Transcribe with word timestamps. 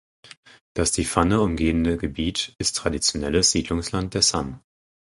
Das 0.73 0.91
die 0.93 1.05
Pfanne 1.05 1.41
umgebende 1.41 1.95
Gebiet 1.95 2.55
ist 2.57 2.75
traditionelles 2.75 3.51
Siedlungsland 3.51 4.15
der 4.15 4.23
San. 4.23 4.59